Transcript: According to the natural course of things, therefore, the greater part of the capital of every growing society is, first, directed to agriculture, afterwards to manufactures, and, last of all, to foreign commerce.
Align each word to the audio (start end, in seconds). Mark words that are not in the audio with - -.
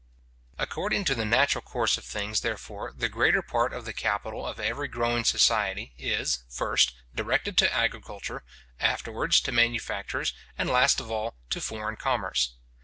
According 0.57 1.05
to 1.05 1.13
the 1.13 1.25
natural 1.25 1.61
course 1.61 1.95
of 1.95 2.03
things, 2.03 2.41
therefore, 2.41 2.91
the 2.91 3.07
greater 3.07 3.43
part 3.43 3.71
of 3.71 3.85
the 3.85 3.93
capital 3.93 4.47
of 4.47 4.59
every 4.59 4.87
growing 4.87 5.23
society 5.23 5.93
is, 5.95 6.43
first, 6.49 6.93
directed 7.13 7.55
to 7.59 7.71
agriculture, 7.71 8.43
afterwards 8.79 9.39
to 9.41 9.51
manufactures, 9.51 10.33
and, 10.57 10.71
last 10.71 10.99
of 10.99 11.11
all, 11.11 11.35
to 11.51 11.61
foreign 11.61 11.97
commerce. 11.97 12.55